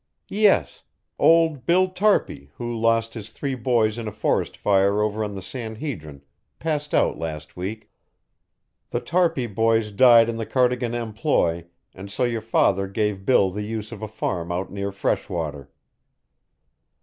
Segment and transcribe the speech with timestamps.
[0.29, 0.81] "Yes.
[1.19, 5.43] Old Bill Tarpey, who lost his three boys in a forest fire over on the
[5.43, 6.23] San Hedrin,
[6.57, 7.91] passed out last week.
[8.89, 13.61] The Tarpey boys died in the Cardigan employ, and so your father gave Bill the
[13.61, 15.69] use of a farm out near Freshwater."